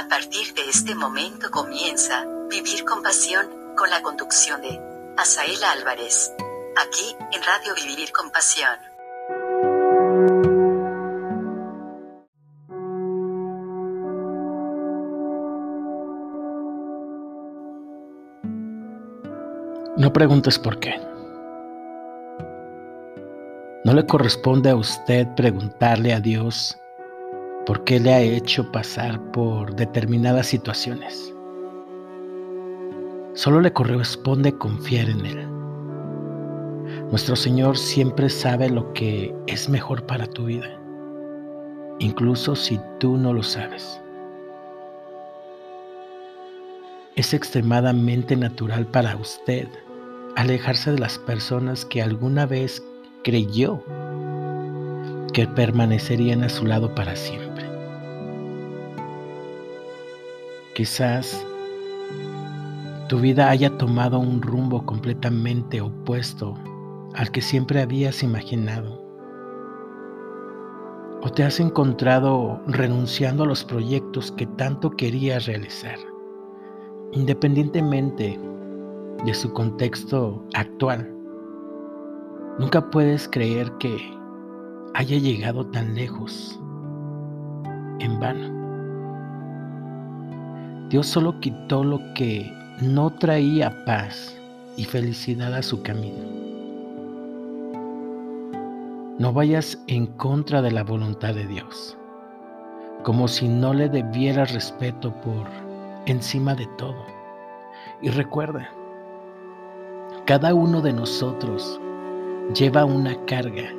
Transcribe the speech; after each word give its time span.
A 0.00 0.08
partir 0.08 0.54
de 0.54 0.62
este 0.66 0.94
momento 0.94 1.50
comienza 1.50 2.24
Vivir 2.48 2.86
con 2.86 3.02
Pasión, 3.02 3.46
con 3.76 3.90
la 3.90 4.00
conducción 4.00 4.62
de 4.62 4.80
Asael 5.18 5.62
Álvarez. 5.62 6.32
Aquí, 6.74 7.14
en 7.30 7.42
Radio 7.42 7.74
Vivir 7.74 8.10
con 8.10 8.30
Pasión. 8.30 8.78
No 19.98 20.10
preguntes 20.14 20.58
por 20.58 20.80
qué. 20.80 20.98
No 23.84 23.92
le 23.92 24.06
corresponde 24.06 24.70
a 24.70 24.76
usted 24.76 25.26
preguntarle 25.36 26.14
a 26.14 26.20
Dios 26.20 26.74
por 27.70 27.84
qué 27.84 28.00
le 28.00 28.12
ha 28.12 28.20
hecho 28.20 28.72
pasar 28.72 29.22
por 29.30 29.76
determinadas 29.76 30.48
situaciones. 30.48 31.32
Solo 33.34 33.60
le 33.60 33.72
corresponde 33.72 34.52
confiar 34.58 35.08
en 35.08 35.24
Él. 35.24 35.48
Nuestro 37.12 37.36
Señor 37.36 37.78
siempre 37.78 38.28
sabe 38.28 38.68
lo 38.68 38.92
que 38.92 39.32
es 39.46 39.68
mejor 39.68 40.04
para 40.04 40.26
tu 40.26 40.46
vida, 40.46 40.66
incluso 42.00 42.56
si 42.56 42.80
tú 42.98 43.16
no 43.16 43.32
lo 43.32 43.44
sabes. 43.44 44.00
Es 47.14 47.32
extremadamente 47.32 48.34
natural 48.34 48.84
para 48.84 49.14
usted 49.14 49.68
alejarse 50.34 50.90
de 50.90 50.98
las 50.98 51.18
personas 51.20 51.84
que 51.84 52.02
alguna 52.02 52.46
vez 52.46 52.82
creyó 53.22 53.80
que 55.32 55.46
permanecerían 55.46 56.42
a 56.42 56.48
su 56.48 56.66
lado 56.66 56.92
para 56.96 57.14
siempre. 57.14 57.49
Quizás 60.74 61.44
tu 63.08 63.18
vida 63.18 63.50
haya 63.50 63.76
tomado 63.76 64.20
un 64.20 64.40
rumbo 64.40 64.86
completamente 64.86 65.80
opuesto 65.80 66.54
al 67.14 67.30
que 67.32 67.40
siempre 67.40 67.82
habías 67.82 68.22
imaginado. 68.22 69.04
O 71.22 71.28
te 71.28 71.42
has 71.42 71.58
encontrado 71.58 72.60
renunciando 72.68 73.42
a 73.42 73.46
los 73.46 73.64
proyectos 73.64 74.30
que 74.30 74.46
tanto 74.46 74.92
querías 74.92 75.46
realizar, 75.46 75.98
independientemente 77.12 78.38
de 79.24 79.34
su 79.34 79.52
contexto 79.52 80.44
actual. 80.54 81.12
Nunca 82.60 82.90
puedes 82.90 83.28
creer 83.28 83.72
que 83.78 83.98
haya 84.94 85.18
llegado 85.18 85.66
tan 85.66 85.96
lejos 85.96 86.60
en 87.98 88.20
vano. 88.20 88.59
Dios 90.90 91.06
solo 91.06 91.38
quitó 91.38 91.84
lo 91.84 92.00
que 92.14 92.52
no 92.80 93.10
traía 93.10 93.84
paz 93.84 94.36
y 94.76 94.84
felicidad 94.84 95.54
a 95.54 95.62
su 95.62 95.80
camino. 95.82 96.18
No 99.20 99.32
vayas 99.32 99.78
en 99.86 100.06
contra 100.06 100.60
de 100.60 100.72
la 100.72 100.82
voluntad 100.82 101.32
de 101.32 101.46
Dios, 101.46 101.96
como 103.04 103.28
si 103.28 103.46
no 103.46 103.72
le 103.72 103.88
debieras 103.88 104.52
respeto 104.52 105.14
por 105.20 105.46
encima 106.06 106.56
de 106.56 106.66
todo. 106.76 107.06
Y 108.02 108.08
recuerda, 108.08 108.68
cada 110.26 110.52
uno 110.54 110.80
de 110.80 110.92
nosotros 110.92 111.80
lleva 112.52 112.84
una 112.84 113.14
carga 113.26 113.72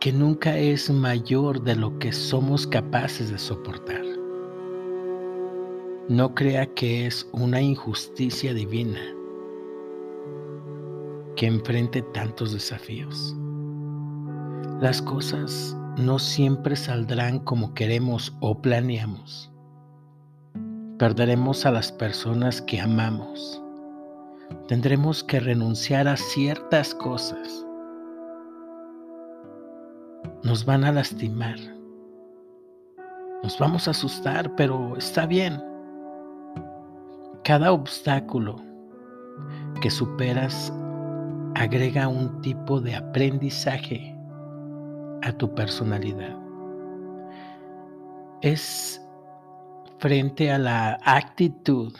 que 0.00 0.12
nunca 0.12 0.56
es 0.56 0.88
mayor 0.88 1.60
de 1.60 1.76
lo 1.76 1.98
que 1.98 2.10
somos 2.10 2.66
capaces 2.66 3.30
de 3.30 3.38
soportar. 3.38 4.17
No 6.08 6.34
crea 6.34 6.66
que 6.74 7.06
es 7.06 7.28
una 7.32 7.60
injusticia 7.60 8.54
divina 8.54 9.00
que 11.36 11.46
enfrente 11.46 12.02
tantos 12.14 12.52
desafíos. 12.52 13.36
Las 14.80 15.02
cosas 15.02 15.76
no 15.96 16.18
siempre 16.18 16.76
saldrán 16.76 17.40
como 17.40 17.74
queremos 17.74 18.34
o 18.40 18.60
planeamos. 18.60 19.52
Perderemos 20.98 21.66
a 21.66 21.72
las 21.72 21.92
personas 21.92 22.62
que 22.62 22.80
amamos. 22.80 23.62
Tendremos 24.66 25.22
que 25.22 25.40
renunciar 25.40 26.08
a 26.08 26.16
ciertas 26.16 26.94
cosas 26.94 27.66
nos 30.42 30.64
van 30.64 30.84
a 30.84 30.92
lastimar. 30.92 31.58
Nos 33.42 33.58
vamos 33.58 33.86
a 33.86 33.90
asustar, 33.90 34.54
pero 34.56 34.96
está 34.96 35.26
bien. 35.26 35.67
Cada 37.48 37.72
obstáculo 37.72 38.56
que 39.80 39.88
superas 39.88 40.70
agrega 41.54 42.06
un 42.06 42.42
tipo 42.42 42.78
de 42.78 42.94
aprendizaje 42.94 44.14
a 45.22 45.32
tu 45.32 45.54
personalidad. 45.54 46.36
Es 48.42 49.00
frente 49.98 50.52
a 50.52 50.58
la 50.58 50.98
actitud 51.06 51.90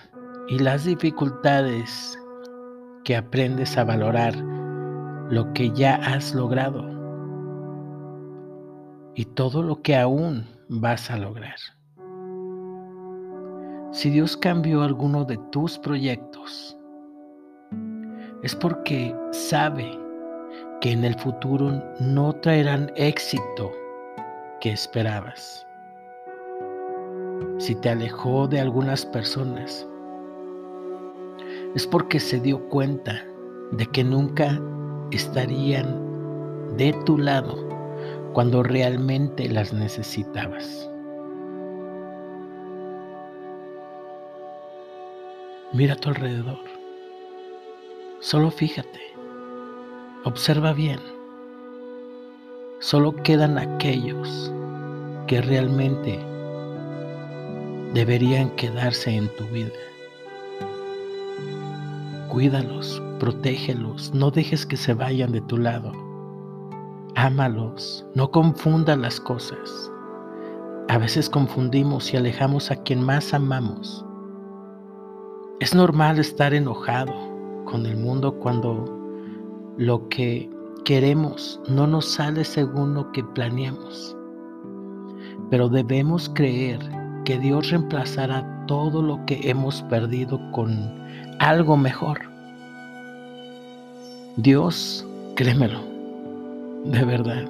y 0.48 0.58
las 0.58 0.84
dificultades 0.84 2.18
que 3.04 3.16
aprendes 3.16 3.78
a 3.78 3.84
valorar 3.84 4.36
lo 5.30 5.50
que 5.54 5.70
ya 5.70 5.94
has 5.94 6.34
logrado 6.34 6.84
y 9.14 9.24
todo 9.24 9.62
lo 9.62 9.80
que 9.80 9.96
aún 9.96 10.44
vas 10.68 11.10
a 11.10 11.16
lograr. 11.16 11.56
Si 13.90 14.10
Dios 14.10 14.36
cambió 14.36 14.82
alguno 14.82 15.24
de 15.24 15.38
tus 15.50 15.78
proyectos, 15.78 16.78
es 18.42 18.54
porque 18.54 19.16
sabe 19.32 19.90
que 20.82 20.92
en 20.92 21.04
el 21.04 21.18
futuro 21.18 21.82
no 21.98 22.34
traerán 22.34 22.92
éxito 22.96 23.72
que 24.60 24.72
esperabas. 24.72 25.66
Si 27.56 27.74
te 27.76 27.88
alejó 27.88 28.46
de 28.46 28.60
algunas 28.60 29.06
personas, 29.06 29.88
es 31.74 31.86
porque 31.86 32.20
se 32.20 32.38
dio 32.40 32.68
cuenta 32.68 33.24
de 33.72 33.86
que 33.86 34.04
nunca 34.04 34.60
estarían 35.12 36.76
de 36.76 36.92
tu 37.06 37.16
lado 37.16 37.56
cuando 38.34 38.62
realmente 38.62 39.48
las 39.48 39.72
necesitabas. 39.72 40.90
Mira 45.74 45.92
a 45.92 45.96
tu 45.96 46.08
alrededor. 46.08 46.58
Solo 48.20 48.50
fíjate. 48.50 49.00
Observa 50.24 50.72
bien. 50.72 50.98
Solo 52.78 53.14
quedan 53.22 53.58
aquellos 53.58 54.50
que 55.26 55.42
realmente 55.42 56.18
deberían 57.92 58.48
quedarse 58.56 59.14
en 59.14 59.28
tu 59.36 59.44
vida. 59.48 59.74
Cuídalos, 62.30 63.02
protégelos, 63.20 64.14
no 64.14 64.30
dejes 64.30 64.64
que 64.64 64.78
se 64.78 64.94
vayan 64.94 65.32
de 65.32 65.42
tu 65.42 65.58
lado. 65.58 65.92
Ámalos, 67.14 68.06
no 68.14 68.30
confundas 68.30 68.96
las 68.96 69.20
cosas. 69.20 69.92
A 70.88 70.96
veces 70.96 71.28
confundimos 71.28 72.14
y 72.14 72.16
alejamos 72.16 72.70
a 72.70 72.76
quien 72.76 73.02
más 73.02 73.34
amamos. 73.34 74.07
Es 75.60 75.74
normal 75.74 76.20
estar 76.20 76.54
enojado 76.54 77.12
con 77.64 77.84
el 77.84 77.96
mundo 77.96 78.32
cuando 78.38 78.84
lo 79.76 80.08
que 80.08 80.48
queremos 80.84 81.60
no 81.68 81.84
nos 81.88 82.12
sale 82.12 82.44
según 82.44 82.94
lo 82.94 83.10
que 83.10 83.24
planeamos. 83.24 84.16
Pero 85.50 85.68
debemos 85.68 86.30
creer 86.32 86.78
que 87.24 87.40
Dios 87.40 87.70
reemplazará 87.70 88.66
todo 88.68 89.02
lo 89.02 89.24
que 89.26 89.50
hemos 89.50 89.82
perdido 89.82 90.40
con 90.52 90.70
algo 91.40 91.76
mejor. 91.76 92.20
Dios, 94.36 95.04
créemelo, 95.34 95.80
de 96.84 97.04
verdad. 97.04 97.44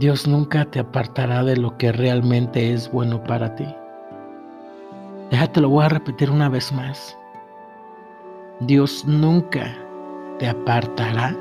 Dios 0.00 0.26
nunca 0.26 0.64
te 0.64 0.80
apartará 0.80 1.44
de 1.44 1.56
lo 1.56 1.78
que 1.78 1.92
realmente 1.92 2.72
es 2.72 2.90
bueno 2.90 3.22
para 3.22 3.54
ti. 3.54 3.66
Déjate 5.30 5.60
lo 5.60 5.68
voy 5.68 5.84
a 5.84 5.90
repetir 5.90 6.30
una 6.30 6.48
vez 6.48 6.72
más. 6.72 7.18
Dios 8.60 9.04
nunca 9.04 9.76
te 10.38 10.48
apartará 10.48 11.36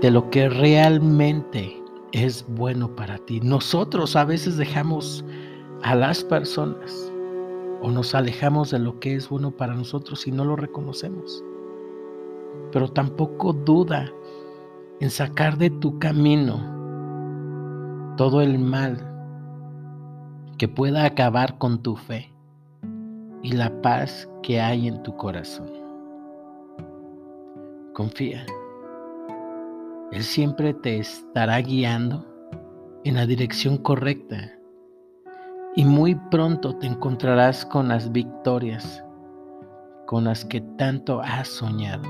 de 0.00 0.10
lo 0.12 0.30
que 0.30 0.48
realmente 0.48 1.82
es 2.12 2.46
bueno 2.48 2.94
para 2.94 3.18
ti. 3.18 3.40
Nosotros 3.40 4.14
a 4.14 4.24
veces 4.24 4.56
dejamos 4.56 5.24
a 5.82 5.96
las 5.96 6.22
personas 6.22 7.12
o 7.82 7.90
nos 7.90 8.14
alejamos 8.14 8.70
de 8.70 8.78
lo 8.78 9.00
que 9.00 9.16
es 9.16 9.28
bueno 9.28 9.50
para 9.50 9.74
nosotros 9.74 10.24
y 10.28 10.30
no 10.30 10.44
lo 10.44 10.54
reconocemos. 10.54 11.42
Pero 12.70 12.86
tampoco 12.86 13.52
duda 13.52 14.12
en 15.00 15.10
sacar 15.10 15.58
de 15.58 15.70
tu 15.70 15.98
camino 15.98 16.60
todo 18.16 18.42
el 18.42 18.60
mal 18.60 18.96
que 20.56 20.68
pueda 20.68 21.04
acabar 21.04 21.58
con 21.58 21.82
tu 21.82 21.96
fe 21.96 22.35
y 23.46 23.52
la 23.52 23.70
paz 23.80 24.28
que 24.42 24.60
hay 24.60 24.88
en 24.88 25.00
tu 25.04 25.16
corazón. 25.16 25.70
Confía. 27.94 28.44
Él 30.10 30.24
siempre 30.24 30.74
te 30.74 30.98
estará 30.98 31.60
guiando 31.60 32.26
en 33.04 33.14
la 33.14 33.24
dirección 33.24 33.78
correcta 33.78 34.36
y 35.76 35.84
muy 35.84 36.16
pronto 36.28 36.74
te 36.74 36.88
encontrarás 36.88 37.64
con 37.64 37.86
las 37.86 38.10
victorias 38.10 39.04
con 40.06 40.24
las 40.24 40.44
que 40.44 40.60
tanto 40.76 41.20
has 41.20 41.46
soñado. 41.46 42.02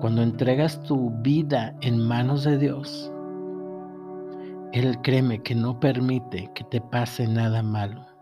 Cuando 0.00 0.22
entregas 0.22 0.82
tu 0.82 1.10
vida 1.22 1.76
en 1.82 2.04
manos 2.04 2.42
de 2.42 2.58
Dios, 2.58 3.12
Él 4.72 5.00
créeme 5.02 5.40
que 5.40 5.54
no 5.54 5.78
permite 5.78 6.50
que 6.52 6.64
te 6.64 6.80
pase 6.80 7.28
nada 7.28 7.62
malo. 7.62 8.15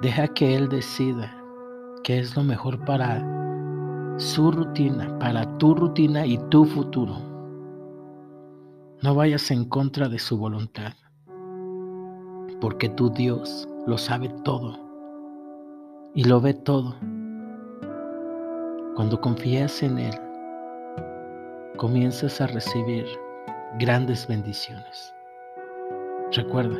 Deja 0.00 0.28
que 0.28 0.54
Él 0.54 0.68
decida 0.68 1.34
qué 2.04 2.20
es 2.20 2.36
lo 2.36 2.44
mejor 2.44 2.84
para 2.84 3.20
su 4.16 4.52
rutina, 4.52 5.18
para 5.18 5.58
tu 5.58 5.74
rutina 5.74 6.24
y 6.24 6.38
tu 6.50 6.64
futuro. 6.66 7.16
No 9.02 9.16
vayas 9.16 9.50
en 9.50 9.64
contra 9.64 10.08
de 10.08 10.20
su 10.20 10.38
voluntad, 10.38 10.92
porque 12.60 12.88
tu 12.90 13.10
Dios 13.10 13.68
lo 13.88 13.98
sabe 13.98 14.28
todo 14.44 14.78
y 16.14 16.22
lo 16.22 16.40
ve 16.40 16.54
todo. 16.54 16.94
Cuando 18.94 19.20
confías 19.20 19.82
en 19.82 19.98
Él, 19.98 20.14
comienzas 21.76 22.40
a 22.40 22.46
recibir 22.46 23.04
grandes 23.80 24.28
bendiciones. 24.28 25.12
Recuerda, 26.30 26.78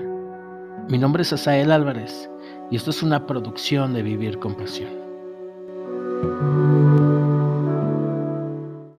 mi 0.89 0.99
nombre 0.99 1.23
es 1.23 1.33
Asael 1.33 1.73
Álvarez 1.73 2.31
y 2.71 2.77
esto 2.77 2.91
es 2.91 3.03
una 3.03 3.27
producción 3.27 3.95
de 3.95 4.03
Vivir 4.03 4.39
con 4.39 4.55
Pasión. 4.55 4.91